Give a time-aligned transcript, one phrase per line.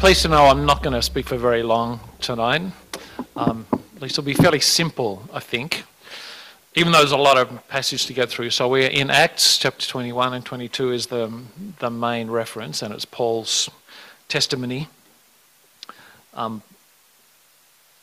[0.00, 2.62] Pleased to know I'm not going to speak for very long tonight.
[3.36, 5.84] Um, at least it'll be fairly simple, I think,
[6.74, 8.48] even though there's a lot of passage to get through.
[8.48, 11.30] So we're in Acts chapter 21 and 22 is the,
[11.80, 13.68] the main reference, and it's Paul's
[14.26, 14.88] testimony.
[16.32, 16.62] Um,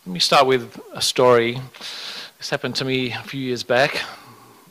[0.06, 1.60] let me start with a story.
[2.38, 4.00] This happened to me a few years back.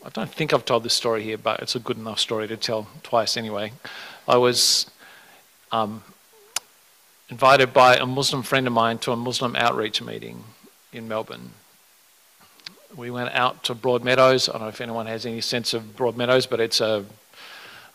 [0.05, 2.57] I don't think I've told this story here, but it's a good enough story to
[2.57, 3.73] tell twice anyway.
[4.29, 4.89] I was
[5.73, 6.05] um,
[7.29, 10.45] invited by a Muslim friend of mine to a Muslim outreach meeting
[10.93, 11.51] in Melbourne.
[12.97, 14.49] We went out to Broadmeadows.
[14.49, 17.05] I don't know if anyone has any sense of Broadmeadows, but it's a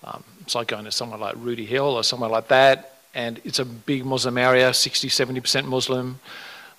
[0.03, 2.99] um, it's like going to somewhere like Rooty Hill or somewhere like that.
[3.13, 6.19] And it's a big Muslim area, 60, 70% Muslim.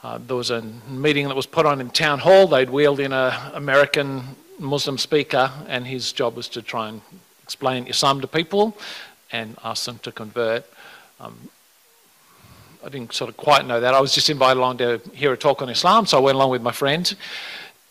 [0.02, 2.46] Uh, there was a meeting that was put on in town hall.
[2.48, 4.22] They'd wheeled in an American
[4.58, 7.00] Muslim speaker, and his job was to try and
[7.44, 8.76] explain Islam to people
[9.30, 10.64] and ask them to convert.
[11.20, 11.48] Um,
[12.84, 13.94] I didn't sort of quite know that.
[13.94, 16.50] I was just invited along to hear a talk on Islam, so I went along
[16.50, 17.14] with my friend.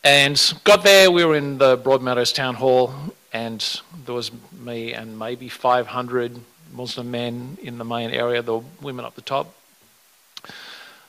[0.03, 2.93] And got there, we were in the Broadmeadows Town Hall,
[3.31, 6.37] and there was me and maybe 500
[6.73, 9.53] Muslim men in the main area, the women up the top.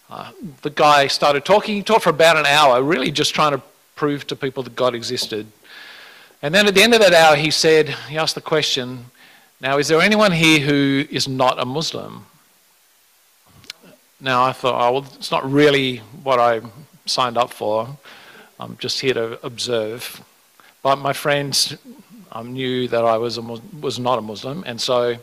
[0.08, 3.62] Uh, the guy started talking, he talked for about an hour, really just trying to
[3.96, 5.46] prove to people that God existed.
[6.40, 9.06] And then at the end of that hour, he said, he asked the question,
[9.60, 12.26] now, is there anyone here who is not a Muslim?
[14.22, 16.60] Now, I thought, oh, well, it's not really what I
[17.06, 17.88] signed up for.
[18.60, 20.22] I'm just here to observe.
[20.80, 21.76] But my friends
[22.30, 25.16] um, knew that I was, a, was not a Muslim, and so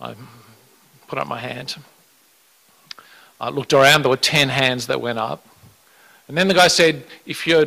[0.00, 0.14] I
[1.08, 1.76] put up my hand.
[3.38, 5.46] I looked around, there were 10 hands that went up.
[6.26, 7.66] And then the guy said, If you're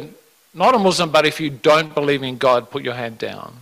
[0.56, 3.54] not a Muslim, but if you don't believe in God, put your hand down.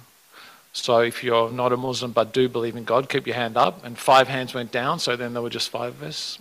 [0.71, 3.83] So if you're not a Muslim but do believe in God, keep your hand up.
[3.83, 6.39] And five hands went down, so then there were just five of us.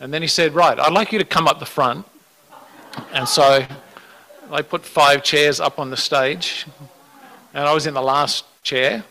[0.00, 2.06] And then he said, Right, I'd like you to come up the front.
[3.12, 3.66] And so
[4.50, 6.66] they put five chairs up on the stage,
[7.52, 9.04] and I was in the last chair.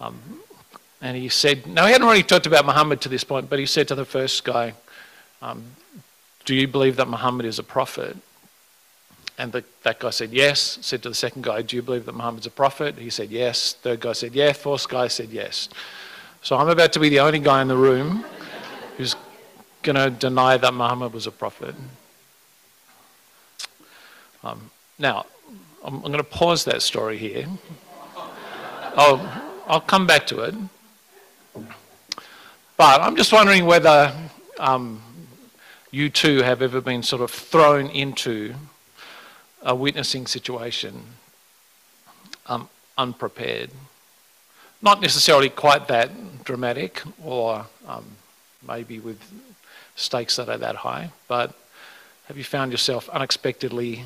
[0.00, 0.40] Um,
[1.00, 3.66] and he said, Now, he hadn't really talked about Muhammad to this point, but he
[3.66, 4.74] said to the first guy,
[5.42, 5.64] um,
[6.44, 8.16] Do you believe that Muhammad is a prophet?
[9.38, 10.78] And the, that guy said yes.
[10.80, 12.96] Said to the second guy, Do you believe that Muhammad's a prophet?
[12.96, 13.74] He said yes.
[13.74, 14.56] Third guy said yes.
[14.56, 15.68] Fourth guy said yes.
[16.42, 18.24] So I'm about to be the only guy in the room
[19.86, 21.72] going to deny that Muhammad was a prophet.
[24.42, 25.26] Um, now,
[25.84, 27.46] I'm, I'm going to pause that story here.
[28.96, 29.20] I'll,
[29.68, 30.56] I'll come back to it.
[32.76, 34.12] But I'm just wondering whether
[34.58, 35.00] um,
[35.92, 38.54] you too have ever been sort of thrown into
[39.62, 41.00] a witnessing situation
[42.46, 43.70] um, unprepared.
[44.82, 46.10] Not necessarily quite that
[46.44, 48.04] dramatic or um,
[48.66, 49.20] maybe with
[49.94, 51.54] stakes that are that high, but
[52.28, 54.04] have you found yourself unexpectedly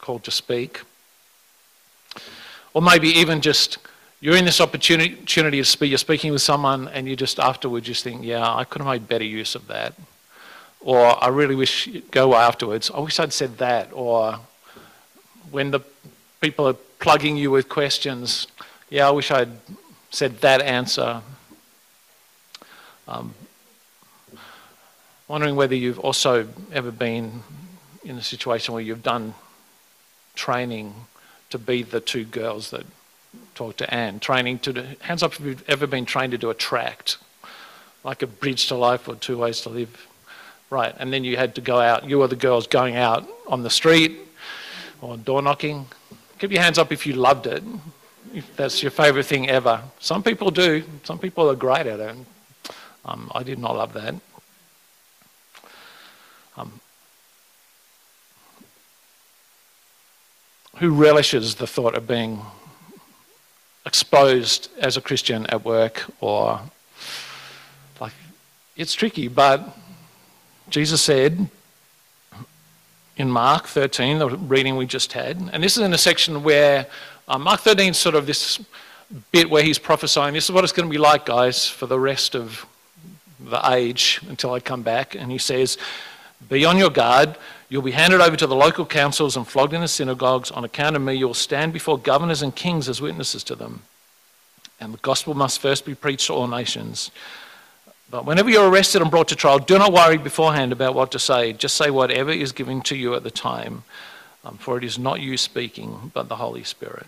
[0.00, 0.80] called to speak?
[2.74, 3.78] Or maybe even just
[4.22, 8.04] you're in this opportunity to speak, you're speaking with someone and you just afterwards just
[8.04, 9.94] think, yeah, I could have made better use of that.
[10.80, 13.90] Or I really wish, go afterwards, I wish I'd said that.
[13.92, 14.38] Or
[15.50, 15.80] when the
[16.40, 18.46] people are plugging you with questions,
[18.90, 19.50] yeah, I wish I'd
[20.10, 21.20] said that answer.
[23.08, 23.34] Um,
[25.28, 27.42] wondering whether you've also ever been
[28.04, 29.34] in a situation where you've done
[30.34, 30.94] training
[31.50, 32.84] to be the two girls that
[33.54, 36.50] talk to Anne, training to do, hands up if you've ever been trained to do
[36.50, 37.18] a tract,
[38.04, 40.06] like a bridge to life or two ways to live.
[40.70, 43.62] Right, and then you had to go out, you were the girls going out on
[43.62, 44.18] the street
[45.02, 45.86] or door knocking.
[46.38, 47.62] Keep your hands up if you loved it,
[48.34, 49.82] if that's your favourite thing ever.
[50.00, 52.16] Some people do, some people are great at it.
[53.04, 54.14] Um, I did not love that.
[56.56, 56.80] Um,
[60.76, 62.40] who relishes the thought of being
[63.84, 66.60] exposed as a Christian at work or
[68.00, 68.12] like
[68.76, 69.76] it's tricky, but
[70.68, 71.48] Jesus said
[73.16, 76.86] in Mark 13, the reading we just had, and this is in a section where
[77.28, 78.60] uh, Mark 13 is sort of this
[79.30, 81.98] bit where he's prophesying this is what it's going to be like, guys, for the
[81.98, 82.64] rest of
[83.44, 85.14] the age until I come back.
[85.14, 85.78] And he says,
[86.48, 87.36] Be on your guard.
[87.68, 90.50] You'll be handed over to the local councils and flogged in the synagogues.
[90.50, 93.82] On account of me, you'll stand before governors and kings as witnesses to them.
[94.78, 97.10] And the gospel must first be preached to all nations.
[98.10, 101.18] But whenever you're arrested and brought to trial, do not worry beforehand about what to
[101.18, 101.54] say.
[101.54, 103.84] Just say whatever is given to you at the time,
[104.44, 107.06] um, for it is not you speaking, but the Holy Spirit.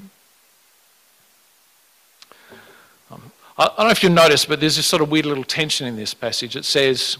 [3.11, 5.87] Um, I, don't know if you noticed, but there's this sort of weird little tension
[5.87, 6.57] in this passage.
[6.57, 7.19] It says,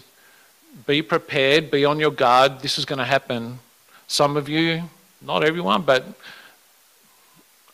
[0.85, 2.59] Be prepared, be on your guard.
[2.59, 3.59] This is going to happen.
[4.07, 4.83] Some of you,
[5.21, 6.05] not everyone, but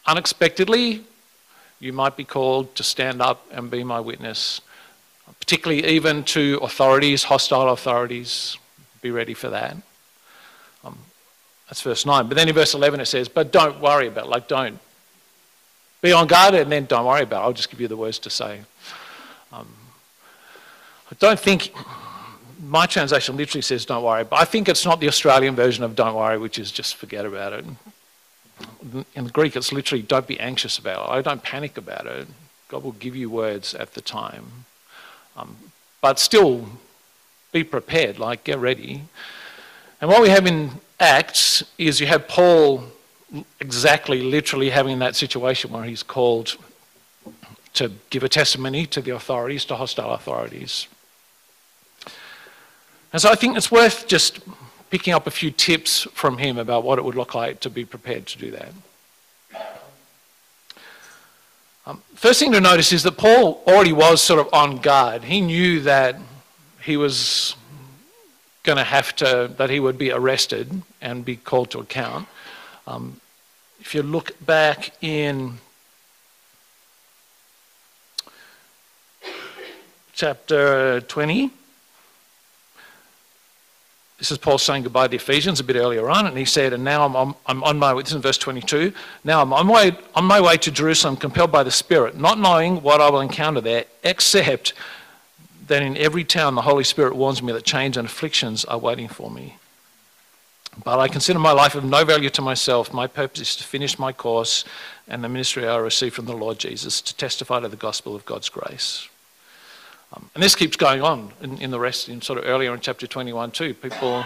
[0.05, 1.03] unexpectedly,
[1.79, 4.61] you might be called to stand up and be my witness
[5.41, 8.57] particularly even to authorities, hostile authorities.
[9.01, 9.75] Be ready for that.
[10.83, 10.97] Um,
[11.67, 12.27] that's verse 9.
[12.27, 14.29] But then in verse 11 it says, But don't worry about it.
[14.29, 14.79] Like, don't.
[16.01, 17.45] Be on guard and then don't worry about it.
[17.45, 18.61] I'll just give you the words to say.
[19.53, 19.67] Um,
[21.11, 21.73] I don't think
[22.63, 25.95] my translation literally says don't worry, but I think it's not the Australian version of
[25.95, 27.65] don't worry, which is just forget about it.
[29.15, 31.11] In the Greek, it's literally don't be anxious about it.
[31.11, 32.27] I don't panic about it.
[32.67, 34.65] God will give you words at the time.
[35.35, 35.57] Um,
[35.99, 36.67] but still,
[37.51, 39.03] be prepared, like get ready.
[39.99, 42.85] And what we have in Acts is you have Paul
[43.59, 46.57] exactly, literally having that situation where he's called
[47.73, 50.87] to give a testimony to the authorities, to hostile authorities.
[53.13, 54.39] And so I think it's worth just
[54.89, 57.85] picking up a few tips from him about what it would look like to be
[57.85, 58.73] prepared to do that.
[61.85, 65.23] Um, first thing to notice is that Paul already was sort of on guard.
[65.23, 66.17] He knew that
[66.81, 67.55] he was
[68.63, 72.27] going to have to, that he would be arrested and be called to account.
[72.87, 73.19] Um,
[73.79, 75.57] if you look back in
[80.13, 81.51] chapter 20,
[84.17, 86.73] this is Paul saying goodbye to the Ephesians a bit earlier on, and he said,
[86.73, 88.93] And now I'm on, I'm on my way, this is in verse 22.
[89.23, 92.83] Now I'm on my, on my way to Jerusalem, compelled by the Spirit, not knowing
[92.83, 94.73] what I will encounter there, except
[95.65, 99.07] that in every town the Holy Spirit warns me that chains and afflictions are waiting
[99.07, 99.57] for me.
[100.83, 102.93] But I consider my life of no value to myself.
[102.93, 104.63] My purpose is to finish my course
[105.07, 108.25] and the ministry I received from the Lord Jesus to testify to the gospel of
[108.25, 109.09] God's grace.
[110.13, 112.79] Um, and this keeps going on in, in, the rest, in sort of earlier in
[112.79, 113.73] chapter 21 too.
[113.73, 114.23] People,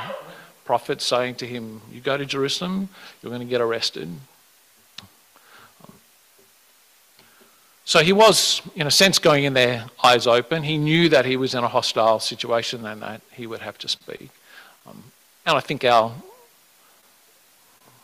[0.66, 2.90] prophets saying to him, You go to Jerusalem,
[3.22, 4.10] you're going to get arrested.
[7.88, 10.64] So he was, in a sense, going in there eyes open.
[10.64, 13.88] He knew that he was in a hostile situation and that he would have to
[13.88, 14.32] speak.
[14.88, 15.04] Um,
[15.46, 16.12] and I think our,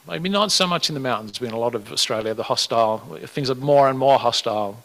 [0.07, 3.00] maybe not so much in the mountains, but in a lot of Australia, the hostile,
[3.25, 4.83] things are more and more hostile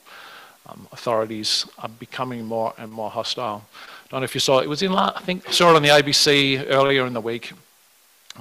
[0.69, 3.65] um, authorities are becoming more and more hostile.
[4.05, 4.65] I don't know if you saw it.
[4.65, 7.53] It was in, I think, saw it on the ABC earlier in the week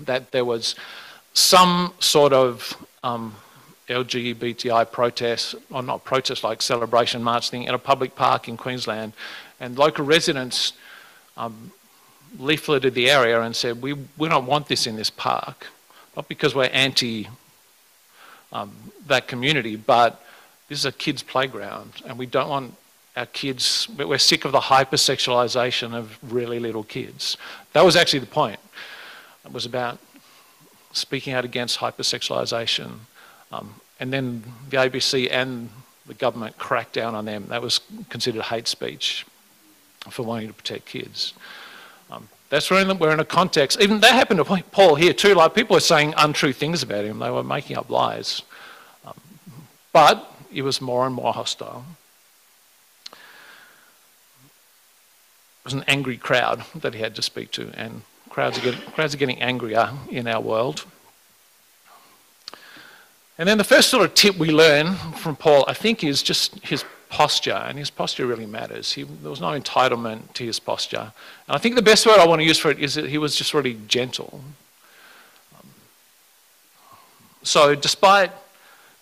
[0.01, 0.75] that there was
[1.33, 3.35] some sort of um,
[3.87, 9.13] LGBTI protest, or not protest, like celebration march thing in a public park in Queensland,
[9.59, 10.73] and local residents
[11.37, 11.71] um,
[12.37, 15.67] leafleted the area and said, "We we don't want this in this park,
[16.15, 17.27] not because we're anti
[18.51, 18.73] um,
[19.07, 20.23] that community, but
[20.69, 22.75] this is a kid's playground, and we don't want
[23.15, 27.37] our kids, we're sick of the hypersexualization of really little kids.
[27.73, 28.59] That was actually the point.
[29.45, 29.99] It was about
[30.91, 32.91] speaking out against hypersexualization.
[33.51, 35.69] Um, and then the ABC and
[36.05, 37.45] the government cracked down on them.
[37.47, 37.79] That was
[38.09, 39.25] considered hate speech
[40.09, 41.33] for wanting to protect kids.
[42.49, 45.33] That's we're we're in a context, even that happened to Paul here too.
[45.33, 48.43] Like people were saying untrue things about him, they were making up lies.
[49.05, 49.15] Um,
[49.91, 51.85] but it was more and more hostile.
[53.11, 53.17] It
[55.65, 59.15] was an angry crowd that he had to speak to, and crowds are, getting, crowds
[59.15, 60.85] are getting angrier in our world.
[63.37, 66.59] And then the first sort of tip we learn from Paul, I think, is just
[66.59, 66.85] his
[67.15, 68.91] posture, and his posture really matters.
[68.91, 71.13] He, there was no entitlement to his posture.
[71.47, 73.17] And I think the best word I want to use for it is that he
[73.17, 74.41] was just really gentle.
[75.57, 75.69] Um,
[77.41, 78.31] so, despite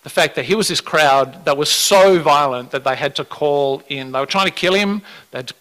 [0.04, 3.26] the fact that he was this crowd that was so violent that they had to
[3.26, 5.02] call in, they were trying to kill him,
[5.32, 5.56] they had to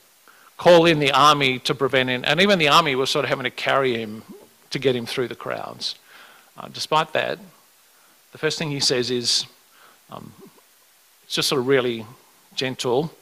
[0.58, 3.44] call in the army to prevent him, and even the army was sort of having
[3.44, 4.22] to carry him
[4.68, 5.94] to get him through the crowds.
[6.58, 7.38] Uh, despite that,
[8.32, 9.46] the first thing he says is,
[10.10, 10.34] um,
[11.24, 12.04] it's just sort of really
[12.54, 13.12] gentle,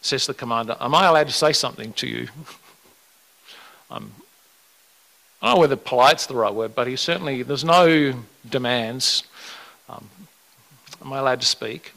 [0.00, 2.28] says the commander, Am I allowed to say something to you?
[3.90, 4.12] um,
[5.40, 8.14] I don't know whether polite's the right word, but he certainly, there's no
[8.48, 9.24] demands.
[9.88, 10.08] Um,
[11.04, 11.92] am I allowed to speak?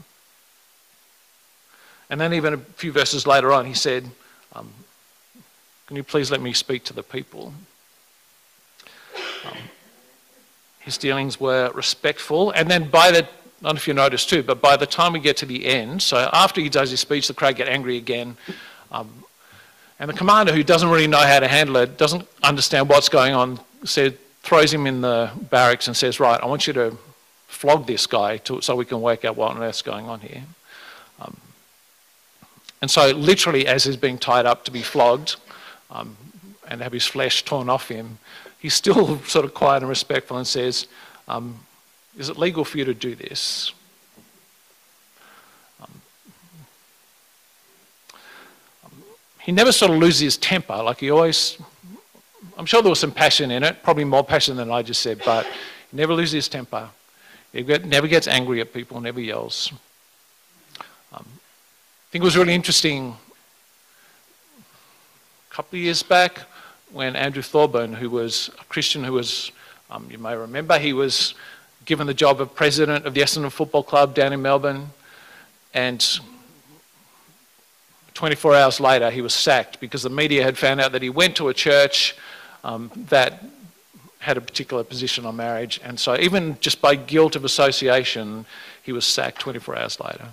[2.09, 4.09] And then, even a few verses later on, he said,
[4.53, 4.71] Um,
[5.87, 7.53] can you please let me speak to the people?
[9.45, 9.57] Um,
[10.79, 13.27] his dealings were respectful, and then by the
[13.61, 16.01] don't know if you noticed too, but by the time we get to the end,
[16.01, 18.37] so after he does his speech, the crowd get angry again.
[18.91, 19.09] Um,
[19.99, 23.33] and the commander, who doesn't really know how to handle it, doesn't understand what's going
[23.33, 26.97] on, said, throws him in the barracks and says, Right, I want you to
[27.47, 30.43] flog this guy to, so we can work out what on earth's going on here.
[31.19, 31.35] Um,
[32.81, 35.35] and so, literally, as he's being tied up to be flogged
[35.91, 36.15] um,
[36.69, 38.19] and have his flesh torn off him,
[38.59, 40.87] he's still sort of quiet and respectful and says,
[41.27, 41.59] um,
[42.17, 43.71] Is it legal for you to do this?
[45.81, 46.01] Um,
[48.83, 48.91] um,
[49.39, 50.75] he never sort of loses his temper.
[50.75, 51.57] Like he always,
[52.57, 55.21] I'm sure there was some passion in it, probably more passion than I just said,
[55.25, 56.89] but he never loses his temper.
[57.53, 59.71] He get, never gets angry at people, never yells.
[61.11, 63.15] Um, I think it was really interesting
[65.49, 66.41] a couple of years back
[66.91, 69.51] when Andrew Thorburn, who was a Christian who was,
[69.89, 71.33] um, you may remember, he was
[71.89, 74.91] given the job of president of the Essendon Football Club down in Melbourne.
[75.73, 75.99] And
[78.13, 81.35] 24 hours later, he was sacked because the media had found out that he went
[81.37, 82.15] to a church
[82.63, 83.43] um, that
[84.19, 85.81] had a particular position on marriage.
[85.83, 88.45] And so, even just by guilt of association,
[88.83, 90.27] he was sacked 24 hours later.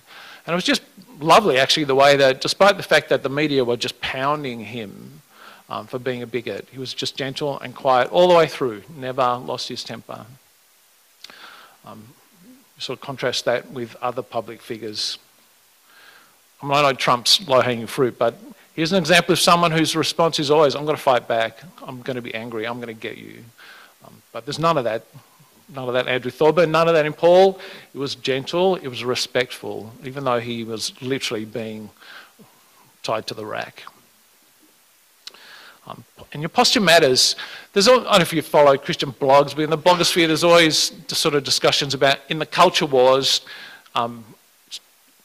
[0.46, 0.82] And it was just
[1.20, 5.22] lovely, actually, the way that, despite the fact that the media were just pounding him
[5.70, 8.82] um, for being a bigot, he was just gentle and quiet all the way through,
[8.94, 10.26] never lost his temper.
[11.86, 12.02] Um,
[12.78, 15.18] sort of contrast that with other public figures.
[16.62, 18.36] I, mean, I know Trump's low hanging fruit, but
[18.74, 22.02] here's an example of someone whose response is always, I'm going to fight back, I'm
[22.02, 23.44] going to be angry, I'm going to get you.
[24.04, 25.06] Um, but there's none of that.
[25.74, 27.58] None of that Andrew Thorburn, none of that in Paul.
[27.92, 31.90] It was gentle, it was respectful, even though he was literally being
[33.02, 33.82] tied to the rack.
[35.86, 37.36] Um, and your posture matters.
[37.72, 40.44] There's, all, I don't know if you follow Christian blogs, but in the blogosphere, there's
[40.44, 43.42] always sort of discussions about in the culture wars,
[43.94, 44.24] um,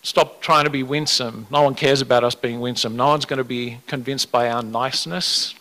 [0.04, 1.48] stop trying to be winsome.
[1.52, 2.96] No one cares about us being winsome.
[2.96, 5.56] No one's going to be convinced by our niceness.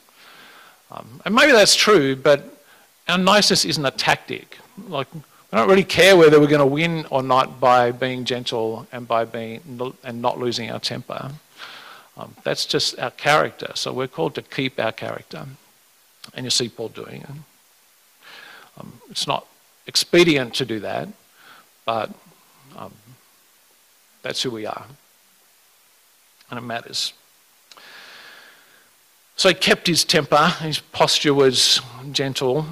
[0.91, 2.63] Um, and maybe that's true, but
[3.09, 4.59] our niceness isn't a tactic.
[4.89, 5.21] Like, we
[5.53, 9.25] don't really care whether we're going to win or not by being gentle and by
[9.25, 9.61] being
[10.05, 11.33] and not losing our temper.
[12.21, 13.73] Um, that's just our character.
[13.75, 15.47] So we're called to keep our character.
[16.35, 17.31] And you see Paul doing it.
[18.79, 19.47] Um, it's not
[19.87, 21.09] expedient to do that,
[21.87, 22.11] but
[22.77, 22.93] um,
[24.23, 24.85] that's who we are.
[26.51, 27.15] And it matters.
[29.37, 31.81] So he kept his temper, his posture was
[32.13, 32.67] gentle.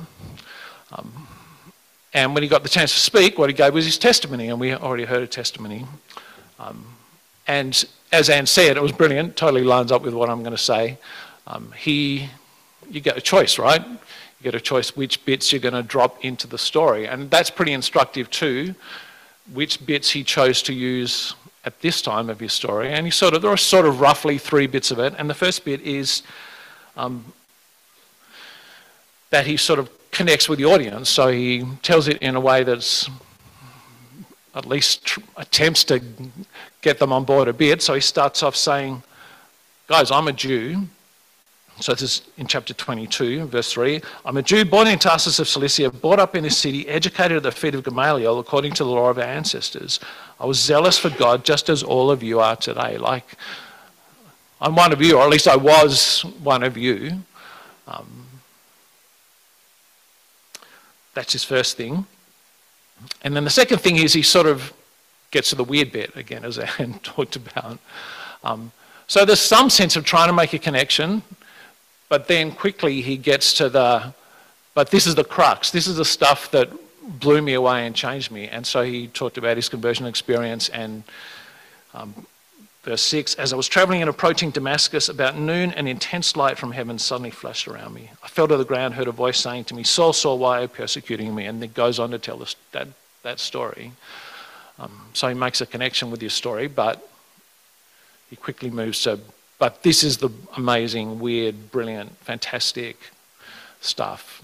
[0.93, 1.27] Um,
[2.13, 4.61] and when he got the chance to speak, what he gave was his testimony, and
[4.61, 5.87] we already heard a testimony.
[7.49, 10.63] And as Anne said, it was brilliant, totally lines up with what I'm going to
[10.63, 10.99] say.
[11.47, 12.29] Um, he,
[12.91, 13.85] you get a choice, right?
[13.85, 17.09] You get a choice which bits you're going to drop into the story.
[17.09, 18.75] And that's pretty instructive too,
[19.53, 22.93] which bits he chose to use at this time of his story.
[22.93, 25.15] And he sort of, there are sort of roughly three bits of it.
[25.19, 26.23] And the first bit is
[26.97, 27.25] um,
[29.31, 31.09] that he sort of connects with the audience.
[31.09, 33.09] So he tells it in a way that's
[34.55, 36.03] at least tr- attempts to
[36.83, 37.83] get them on board a bit.
[37.83, 39.03] So he starts off saying,
[39.87, 40.87] Guys, I'm a Jew.
[41.81, 44.03] So this is in chapter 22, verse 3.
[44.25, 47.43] I'm a Jew born in Tarsus of Cilicia, brought up in this city, educated at
[47.45, 50.01] the feet of Gamaliel according to the law of our ancestors.
[50.41, 52.99] I was zealous for God just as all of you are today.
[52.99, 53.25] Like,
[54.61, 57.23] I'm one of you, or at least I was one of you.
[57.87, 58.27] Um,
[61.15, 62.07] that's his first thing.
[63.23, 64.73] And then the second thing is he sort of
[65.31, 67.79] gets to the weird bit again, as Anne talked about.
[68.45, 68.73] Um,
[69.07, 71.23] so there's some sense of trying to make a connection,
[72.09, 74.15] but then quickly he gets to the,
[74.75, 75.71] but this is the crux.
[75.71, 76.71] This is the stuff that
[77.21, 78.49] blew me away and changed me.
[78.49, 81.03] And so he talked about his conversion experience and
[81.95, 82.27] um,
[82.89, 86.73] Verse 6 As I was traveling and approaching Damascus, about noon, an intense light from
[86.73, 88.09] heaven suddenly flashed around me.
[88.25, 90.63] I fell to the ground, heard a voice saying to me, Saul, Saul, why are
[90.63, 91.45] you persecuting me?
[91.45, 92.89] And it goes on to tell us that,
[93.25, 93.93] that story.
[94.79, 97.07] Um, so he makes a connection with your story, but
[98.31, 99.21] he quickly moves to,
[99.59, 102.99] but this is the amazing, weird, brilliant, fantastic
[103.83, 104.43] stuff.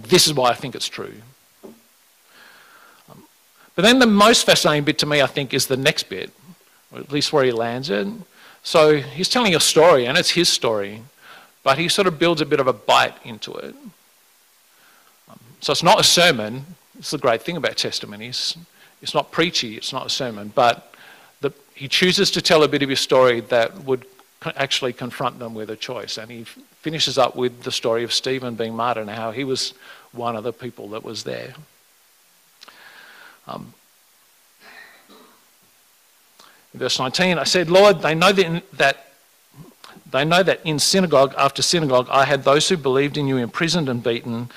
[0.00, 1.16] This is why I think it's true.
[1.62, 3.22] Um,
[3.74, 6.30] but then the most fascinating bit to me, I think, is the next bit,
[6.92, 8.06] or at least where he lands it.
[8.62, 11.02] So he's telling a story, and it's his story,
[11.62, 13.74] but he sort of builds a bit of a bite into it.
[15.28, 16.64] Um, so it's not a sermon.
[16.98, 18.56] It's the great thing about testimonies.
[19.02, 20.94] It's not preachy, it's not a sermon, but
[21.40, 24.04] the, he chooses to tell a bit of his story that would
[24.56, 26.18] actually confront them with a choice.
[26.18, 29.74] And he finishes up with the story of Stephen being martyred and how he was
[30.12, 31.54] one of the people that was there.
[33.46, 33.72] Um,
[36.74, 39.12] verse 19, I said, Lord, they know that,
[40.10, 43.88] they know that in synagogue after synagogue I had those who believed in you imprisoned
[43.88, 44.50] and beaten,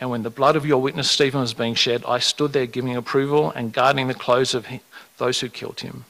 [0.00, 2.96] and when the blood of your witness Stephen was being shed, I stood there giving
[2.96, 4.66] approval and guarding the clothes of
[5.18, 6.04] those who killed him.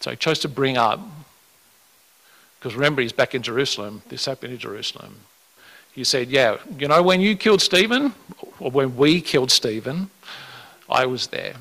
[0.00, 0.98] So he chose to bring up,
[2.58, 5.20] because remember he's back in Jerusalem, this happened in Jerusalem.
[5.92, 8.14] He said, Yeah, you know, when you killed Stephen,
[8.58, 10.10] or when we killed Stephen,
[10.88, 11.54] I was there.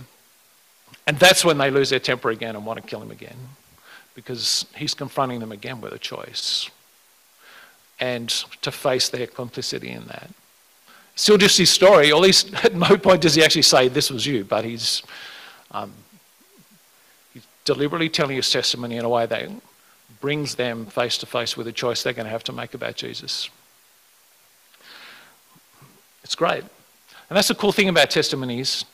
[1.10, 3.36] And that's when they lose their temper again and want to kill him again
[4.14, 6.70] because he's confronting them again with a choice
[8.00, 8.30] and
[8.62, 10.30] to face their complicity in that.
[11.16, 14.12] Still just his story, or at least at no point does he actually say this
[14.12, 15.02] was you, but he's,
[15.72, 15.92] um,
[17.34, 19.50] he's deliberately telling his testimony in a way that
[20.22, 22.96] brings them face to face with a choice they're going to have to make about
[22.96, 23.50] Jesus.
[26.24, 26.62] It's great.
[26.62, 28.86] And that's the cool thing about testimonies.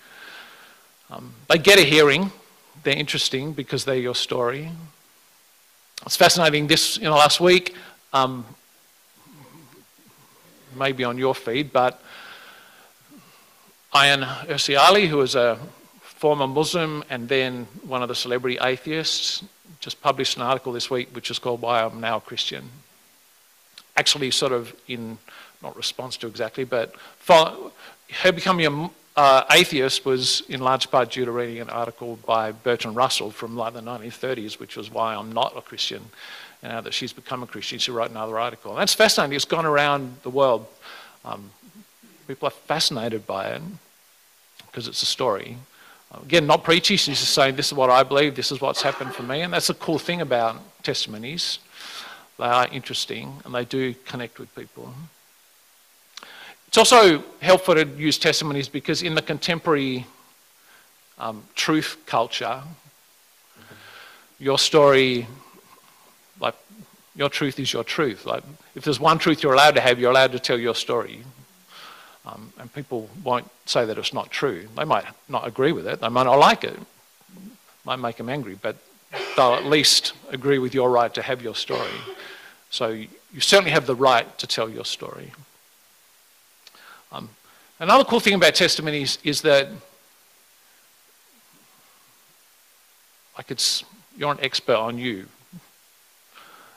[1.10, 2.32] Um, they get a hearing,
[2.84, 4.72] they're interesting because they're your story.
[6.06, 6.68] It's fascinating.
[6.68, 7.76] This, you know, last week,
[8.14, 8.46] um,
[10.76, 12.02] maybe on your feed, but
[13.94, 15.58] Ayaan Hirsi Ali, who was a
[16.02, 19.44] former Muslim and then one of the celebrity atheists,
[19.80, 22.70] just published an article this week which is called Why I'm Now a Christian.
[23.96, 25.18] Actually, sort of in,
[25.62, 26.96] not response to exactly, but
[27.28, 32.52] her becoming a uh, atheist was in large part due to reading an article by
[32.52, 36.04] Bertrand Russell from like the 1930s, which was why I'm not a Christian.
[36.62, 38.72] And now that she's become a Christian, she wrote another article.
[38.72, 39.36] And that's fascinating.
[39.36, 40.68] It's gone around the world.
[41.24, 41.52] Um,
[42.28, 43.62] people are fascinated by it
[44.68, 45.58] because it's a story.
[46.24, 46.98] Again, not preachy.
[46.98, 49.42] She's just saying, this is what I believe, this is what's happened for me.
[49.42, 51.60] And that's the cool thing about testimonies.
[52.38, 54.94] They are interesting and they do connect with people.
[56.76, 60.06] It's also helpful to use testimonies because in the contemporary
[61.18, 62.62] um, truth culture,
[64.40, 65.26] your story,
[66.42, 66.56] like
[67.16, 68.26] your truth is your truth.
[68.26, 68.44] Like
[68.76, 71.24] if there's one truth you're allowed to have, you're allowed to tell your story.
[72.26, 74.68] Um, and people won't say that it's not true.
[74.76, 76.02] They might not agree with it.
[76.02, 76.78] They might not like it.
[77.86, 78.76] Might make them angry, but
[79.38, 81.96] they'll at least agree with your right to have your story.
[82.70, 85.32] So you certainly have the right to tell your story.
[87.16, 87.30] Um,
[87.80, 89.70] another cool thing about testimonies is that
[93.38, 93.86] like it's
[94.18, 95.28] you're an expert on you.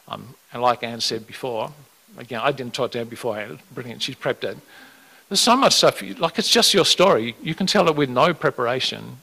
[0.07, 1.72] Um, and like Anne said before,
[2.16, 3.59] again, I didn't talk to her before.
[3.74, 4.57] Brilliant, she's prepped it.
[5.29, 7.37] There's so much stuff, you, like it's just your story.
[7.42, 9.18] You can tell it with no preparation.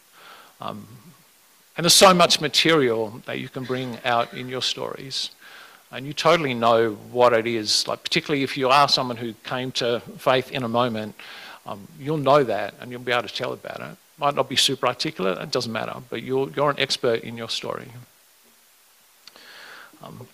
[0.62, 0.88] Um,
[1.78, 5.32] and there's so much material that you can bring out in your stories
[5.96, 7.88] and you totally know what it is.
[7.88, 11.16] Like particularly if you are someone who came to faith in a moment,
[11.66, 13.98] um, you'll know that and you'll be able to tell about it.
[14.18, 17.48] Might not be super articulate, it doesn't matter, but you're, you're an expert in your
[17.48, 17.88] story.
[20.04, 20.28] Um,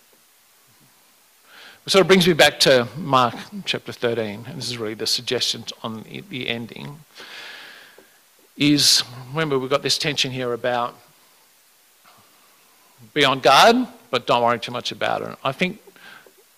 [1.86, 5.64] sort of brings me back to Mark chapter 13, and this is really the suggestion
[5.82, 6.98] on the ending.
[8.56, 10.96] Is remember, we've got this tension here about
[13.14, 15.36] be on guard, but don't worry too much about it.
[15.42, 15.80] I think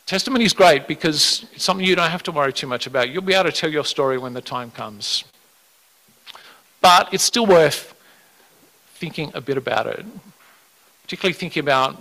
[0.06, 3.10] testimony is great because it's something you don't have to worry too much about.
[3.10, 5.22] You'll be able to tell your story when the time comes.
[6.80, 7.94] But it's still worth
[8.96, 10.04] thinking a bit about it,
[11.04, 11.96] particularly thinking about,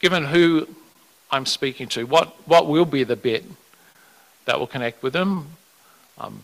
[0.00, 0.66] given who
[1.30, 3.44] I'm speaking to, what, what will be the bit
[4.46, 5.48] that will connect with them?
[6.16, 6.42] Um,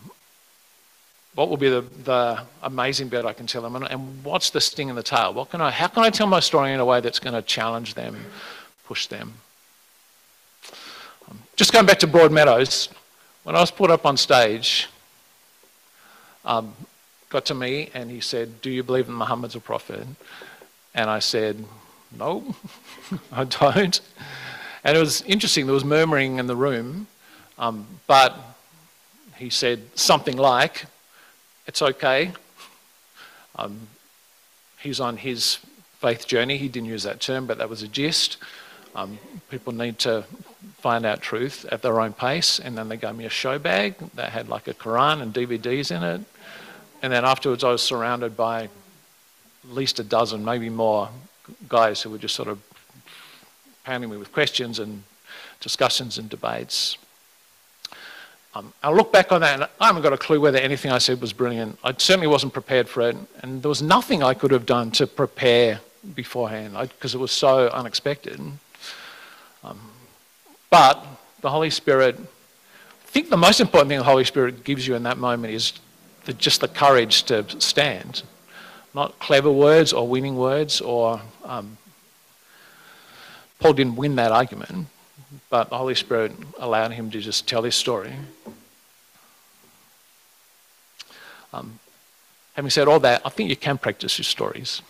[1.37, 4.59] what will be the, the amazing bit I can tell them, and, and, what's the
[4.59, 5.35] sting in the tail?
[5.35, 7.43] What can I, how can I tell my story in a way that's going to
[7.43, 8.17] challenge them,
[8.87, 9.35] push them?
[11.29, 12.89] Um, just going back to Broadmeadows,
[13.43, 14.89] when I was put up on stage,
[16.43, 16.73] um,
[17.29, 20.07] got to me and he said, "Do you believe that Muhammad's a prophet?"
[20.95, 21.63] And I said,
[22.17, 22.55] "No,
[23.31, 24.01] I don't."
[24.83, 25.67] And it was interesting.
[25.67, 27.05] There was murmuring in the room,
[27.59, 28.35] um, but
[29.35, 30.87] he said something like,
[31.67, 32.31] it's okay.
[33.55, 33.87] Um,
[34.79, 35.59] he's on his
[35.99, 36.57] faith journey.
[36.57, 38.37] He didn't use that term, but that was a gist.
[38.95, 40.23] Um, people need to
[40.77, 42.59] find out truth at their own pace.
[42.59, 45.95] And then they gave me a show bag that had like a Quran and DVDs
[45.95, 46.21] in it.
[47.01, 48.69] And then afterwards, I was surrounded by at
[49.69, 51.09] least a dozen, maybe more,
[51.69, 52.59] guys who were just sort of
[53.83, 55.03] pounding me with questions and
[55.59, 56.97] discussions and debates.
[58.57, 60.97] Um, I look back on that and I haven't got a clue whether anything I
[60.97, 61.77] said was brilliant.
[61.83, 65.05] I certainly wasn't prepared for it, and there was nothing I could have done to
[65.05, 65.79] prepare
[66.15, 68.39] beforehand because it was so unexpected.
[69.63, 69.79] Um,
[70.71, 71.05] but
[71.41, 75.03] the Holy Spirit, I think the most important thing the Holy Spirit gives you in
[75.03, 75.73] that moment is
[76.25, 78.23] the, just the courage to stand.
[78.95, 81.21] Not clever words or winning words or.
[81.45, 81.77] Um,
[83.59, 84.87] Paul didn't win that argument,
[85.49, 88.13] but the Holy Spirit allowed him to just tell his story.
[91.53, 91.79] Um,
[92.55, 94.81] having said all that, I think you can practice your stories.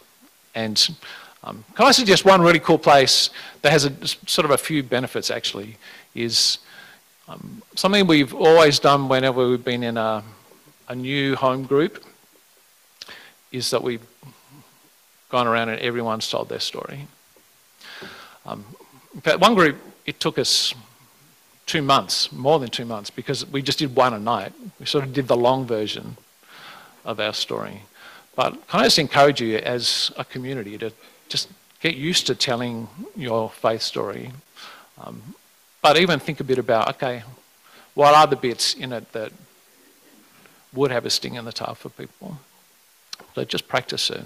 [0.55, 0.95] And
[1.43, 3.29] um, can I suggest one really cool place
[3.61, 5.77] that has a, sort of a few benefits actually
[6.15, 6.59] is
[7.27, 10.23] um, something we've always done whenever we've been in a,
[10.87, 12.03] a new home group
[13.51, 14.05] is that we've
[15.29, 17.07] gone around and everyone's told their story.
[18.45, 18.65] Um,
[19.13, 20.73] in fact, one group, it took us
[21.67, 24.53] two months, more than two months, because we just did one a night.
[24.79, 26.17] We sort of did the long version
[27.05, 27.81] of our story.
[28.35, 30.91] But can I just encourage you as a community to
[31.29, 34.31] just get used to telling your faith story.
[34.99, 35.35] Um,
[35.81, 37.23] but even think a bit about, okay,
[37.93, 39.31] what are the bits in it that
[40.73, 42.39] would have a sting in the tail for people?
[43.35, 44.23] So just practice it.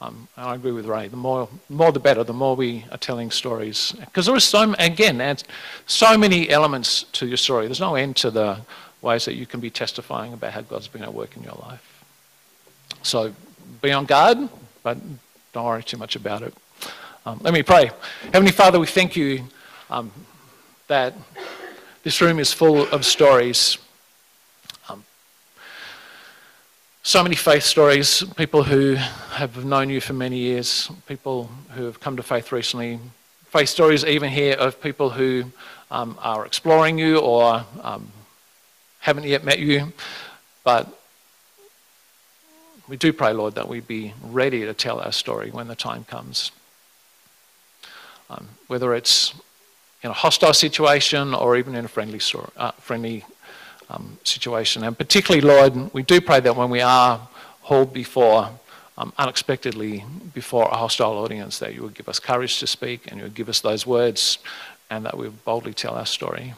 [0.00, 1.08] Um, I agree with Ray.
[1.08, 2.24] The more, more the better.
[2.24, 5.36] The more we are telling stories, because there is so again,
[5.86, 7.66] so many elements to your story.
[7.66, 8.60] There's no end to the
[9.02, 12.04] ways that you can be testifying about how God's been at work in your life.
[13.02, 13.34] So
[13.82, 14.48] be on guard,
[14.82, 14.98] but
[15.52, 16.54] don't worry too much about it.
[17.26, 17.90] Um, let me pray.
[18.32, 19.44] Heavenly Father, we thank you
[19.90, 20.10] um,
[20.88, 21.14] that
[22.02, 23.78] this room is full of stories.
[24.88, 25.04] Um,
[27.06, 32.00] so many faith stories, people who have known you for many years, people who have
[32.00, 32.98] come to faith recently,
[33.44, 35.44] faith stories even here of people who
[35.90, 38.10] um, are exploring you or um,
[39.00, 39.92] haven't yet met you,
[40.64, 40.98] but
[42.88, 46.04] we do pray, Lord, that we be ready to tell our story when the time
[46.04, 46.52] comes.
[48.30, 49.34] Um, whether it's
[50.02, 52.20] in a hostile situation or even in a friendly,
[52.56, 53.26] uh, friendly
[53.90, 54.84] um, situation.
[54.84, 57.18] And particularly, Lord, we do pray that when we are
[57.62, 58.50] hauled before,
[58.96, 63.18] um, unexpectedly before a hostile audience, that you would give us courage to speak and
[63.18, 64.38] you would give us those words
[64.90, 66.54] and that we would boldly tell our story.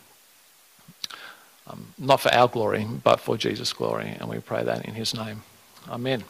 [1.68, 4.16] Um, not for our glory, but for Jesus' glory.
[4.20, 5.42] And we pray that in his name.
[5.88, 6.24] Amen.